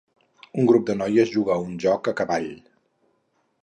Un 0.61 0.69
grup 0.71 0.87
de 0.87 0.95
noies 1.03 1.31
juga 1.35 1.53
a 1.59 1.67
un 1.69 1.79
joc 1.87 2.13
a 2.13 2.17
cavall. 2.23 2.53